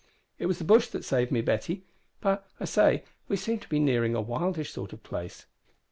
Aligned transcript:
"It 0.39 0.47
was 0.47 0.57
the 0.57 0.63
bush 0.63 0.87
that 0.87 1.05
saved 1.05 1.31
me, 1.31 1.41
Betty. 1.41 1.83
But, 2.21 2.49
I 2.59 2.65
say, 2.65 3.03
we 3.27 3.35
seem 3.37 3.59
to 3.59 3.69
be 3.69 3.77
nearing 3.77 4.15
a 4.15 4.19
wildish 4.21 4.71
sort 4.71 4.93
of 4.93 5.03
place." 5.03 5.45